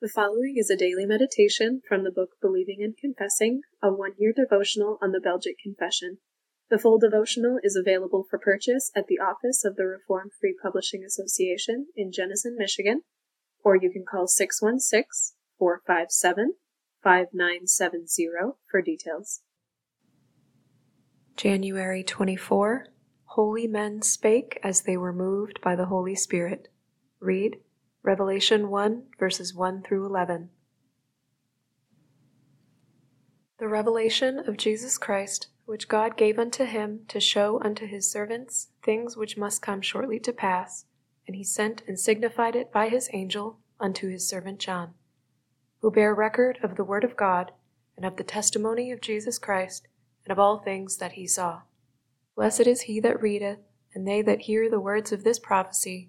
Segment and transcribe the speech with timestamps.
[0.00, 4.32] The following is a daily meditation from the book Believing and Confessing, a one year
[4.32, 6.18] devotional on the Belgic Confession.
[6.70, 11.02] The full devotional is available for purchase at the office of the Reformed Free Publishing
[11.02, 13.02] Association in Jenison, Michigan,
[13.64, 16.52] or you can call 616 457
[17.02, 19.40] 5970 for details.
[21.36, 22.86] January 24
[23.24, 26.68] Holy men spake as they were moved by the Holy Spirit.
[27.18, 27.56] Read
[28.08, 30.48] Revelation 1 verses 1 through 11.
[33.58, 38.68] The revelation of Jesus Christ, which God gave unto him to show unto his servants
[38.82, 40.86] things which must come shortly to pass,
[41.26, 44.94] and he sent and signified it by his angel unto his servant John,
[45.82, 47.52] who bare record of the word of God
[47.94, 49.86] and of the testimony of Jesus Christ
[50.24, 51.60] and of all things that he saw.
[52.34, 53.58] Blessed is he that readeth,
[53.92, 56.08] and they that hear the words of this prophecy,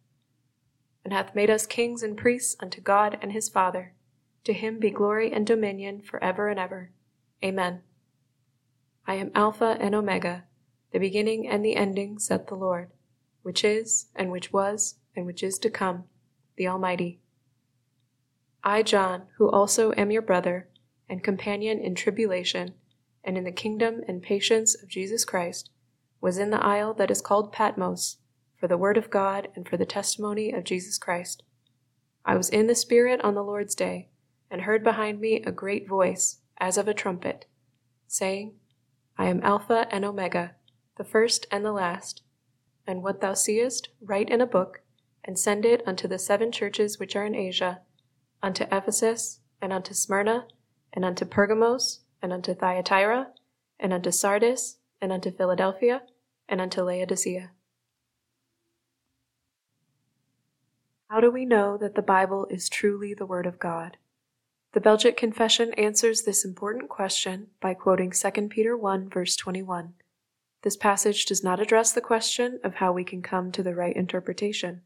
[1.03, 3.93] and hath made us kings and priests unto God and his Father.
[4.43, 6.91] To him be glory and dominion for ever and ever.
[7.43, 7.81] Amen.
[9.07, 10.45] I am Alpha and Omega,
[10.91, 12.91] the beginning and the ending, saith the Lord,
[13.41, 16.05] which is, and which was, and which is to come,
[16.55, 17.19] the Almighty.
[18.63, 20.69] I, John, who also am your brother,
[21.09, 22.75] and companion in tribulation,
[23.23, 25.71] and in the kingdom and patience of Jesus Christ,
[26.19, 28.17] was in the isle that is called Patmos
[28.61, 31.41] for the word of God and for the testimony of Jesus Christ.
[32.23, 34.09] I was in the Spirit on the Lord's day,
[34.51, 37.47] and heard behind me a great voice, as of a trumpet,
[38.07, 38.53] saying,
[39.17, 40.53] I am Alpha and Omega,
[40.97, 42.21] the first and the last.
[42.85, 44.81] And what thou seest, write in a book,
[45.25, 47.81] and send it unto the seven churches which are in Asia,
[48.43, 50.45] unto Ephesus, and unto Smyrna,
[50.93, 53.29] and unto Pergamos, and unto Thyatira,
[53.79, 56.03] and unto Sardis, and unto Philadelphia,
[56.47, 57.49] and unto Laodicea.
[61.11, 63.97] How do we know that the Bible is truly the Word of God?
[64.71, 69.95] The Belgic Confession answers this important question by quoting 2 Peter 1, verse 21.
[70.63, 73.93] This passage does not address the question of how we can come to the right
[73.93, 74.83] interpretation.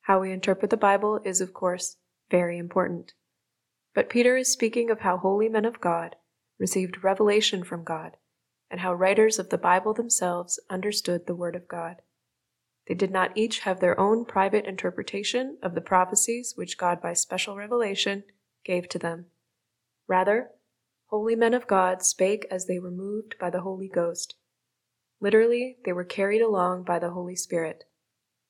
[0.00, 1.98] How we interpret the Bible is, of course,
[2.32, 3.14] very important.
[3.94, 6.16] But Peter is speaking of how holy men of God
[6.58, 8.16] received revelation from God,
[8.72, 12.02] and how writers of the Bible themselves understood the Word of God.
[12.88, 17.12] They did not each have their own private interpretation of the prophecies which God by
[17.12, 18.24] special revelation
[18.64, 19.26] gave to them.
[20.08, 20.50] Rather,
[21.06, 24.34] holy men of God spake as they were moved by the Holy Ghost.
[25.20, 27.84] Literally, they were carried along by the Holy Spirit.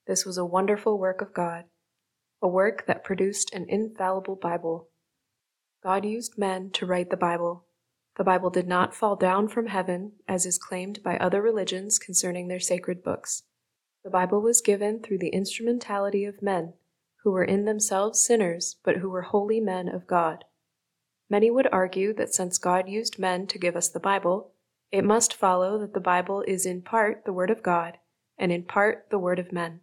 [0.06, 1.64] This was a wonderful work of God,
[2.40, 4.88] a work that produced an infallible Bible.
[5.82, 7.66] God used men to write the Bible.
[8.16, 12.48] The Bible did not fall down from heaven, as is claimed by other religions concerning
[12.48, 13.42] their sacred books.
[14.02, 16.72] The Bible was given through the instrumentality of men,
[17.22, 20.46] who were in themselves sinners, but who were holy men of God.
[21.28, 24.52] Many would argue that since God used men to give us the Bible,
[24.90, 27.98] it must follow that the Bible is in part the Word of God,
[28.38, 29.80] and in part the Word of men.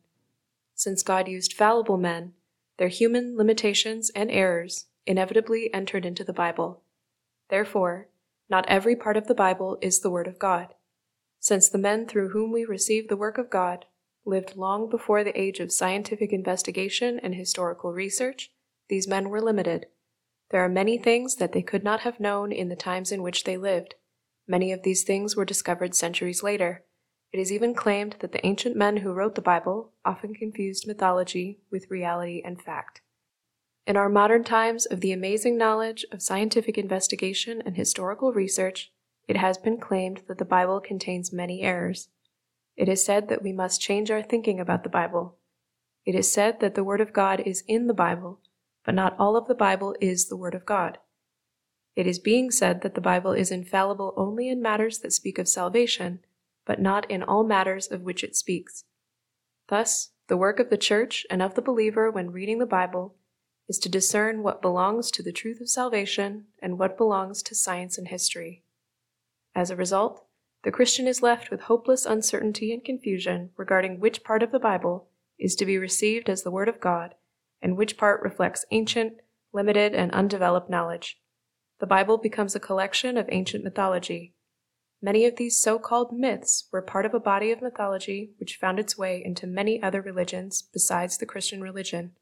[0.74, 2.34] Since God used fallible men,
[2.78, 6.82] their human limitations and errors inevitably entered into the Bible.
[7.50, 8.08] Therefore,
[8.50, 10.74] not every part of the Bible is the Word of God.
[11.40, 13.86] Since the men through whom we receive the work of God
[14.28, 18.52] lived long before the age of scientific investigation and historical research,
[18.90, 19.88] these men were limited.
[20.52, 23.44] There are many things that they could not have known in the times in which
[23.44, 23.96] they lived.
[24.48, 26.84] Many of these things were discovered centuries later.
[27.34, 31.60] It is even claimed that the ancient men who wrote the Bible often confused mythology
[31.70, 33.02] with reality and fact.
[33.86, 38.92] In our modern times of the amazing knowledge of scientific investigation and historical research,
[39.28, 42.10] it has been claimed that the Bible contains many errors.
[42.78, 45.36] It is said that we must change our thinking about the Bible.
[46.06, 48.40] It is said that the Word of God is in the Bible,
[48.86, 51.00] but not all of the Bible is the Word of God.
[51.96, 55.48] It is being said that the Bible is infallible only in matters that speak of
[55.48, 56.20] salvation,
[56.64, 58.84] but not in all matters of which it speaks.
[59.68, 63.16] Thus, the work of the Church and of the believer when reading the Bible
[63.68, 67.98] is to discern what belongs to the truth of salvation and what belongs to science
[67.98, 68.64] and history.
[69.56, 70.27] As a result,
[70.64, 75.10] the Christian is left with hopeless uncertainty and confusion regarding which part of the Bible
[75.40, 77.16] is to be received as the Word of God
[77.62, 79.14] and which part reflects ancient,
[79.54, 81.20] limited, and undeveloped knowledge.
[81.80, 84.34] the Bible becomes a collection of ancient mythology.
[85.02, 88.80] Many of these so called myths were part of a body of mythology which found
[88.80, 92.14] its way into many other religions besides the Christian religion.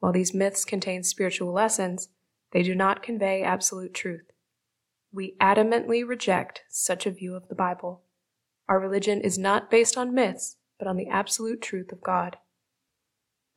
[0.00, 2.08] While these myths contain spiritual lessons,
[2.52, 4.30] they do not convey absolute truth.
[5.16, 8.02] We adamantly reject such a view of the Bible.
[8.68, 12.36] Our religion is not based on myths, but on the absolute truth of God.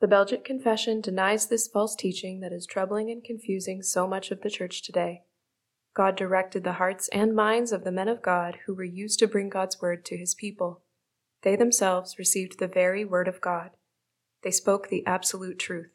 [0.00, 4.40] The Belgic Confession denies this false teaching that is troubling and confusing so much of
[4.40, 5.24] the Church today.
[5.92, 9.28] God directed the hearts and minds of the men of God who were used to
[9.28, 10.80] bring God's word to his people.
[11.42, 13.72] They themselves received the very word of God.
[14.42, 15.90] They spoke the absolute truth.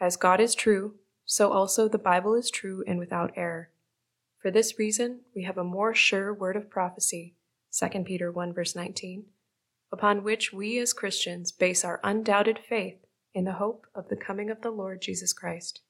[0.00, 0.94] As God is true,
[1.24, 3.70] so also the Bible is true and without error.
[4.44, 7.34] For this reason, we have a more sure word of prophecy,
[7.80, 9.24] 2 Peter 1 verse 19,
[9.90, 14.50] upon which we as Christians base our undoubted faith in the hope of the coming
[14.50, 15.80] of the Lord Jesus Christ.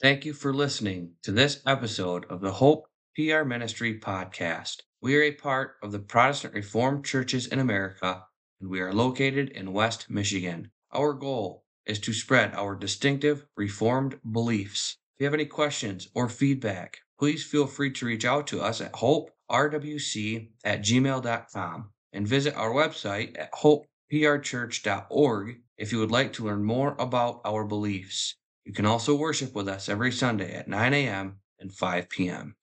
[0.00, 4.80] Thank you for listening to this episode of the Hope PR Ministry podcast.
[5.02, 8.24] We are a part of the Protestant Reformed Churches in America,
[8.62, 10.70] and we are located in West Michigan.
[10.90, 14.96] Our goal is to spread our distinctive Reformed beliefs.
[15.22, 18.94] You have any questions or feedback, please feel free to reach out to us at
[18.94, 26.64] hoperwc at gmail.com and visit our website at hopeprchurch.org if you would like to learn
[26.64, 28.34] more about our beliefs.
[28.64, 31.36] You can also worship with us every Sunday at 9 a.m.
[31.60, 32.56] and 5 p.m.